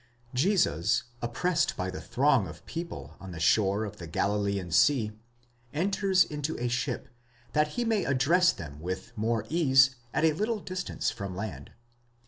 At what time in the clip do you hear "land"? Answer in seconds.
11.35-11.71